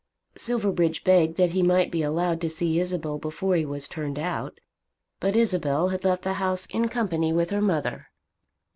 [0.35, 4.59] Silverbridge begged that he might be allowed to see Isabel before he was turned out;
[5.19, 8.07] but Isabel had left the house in company with her mother.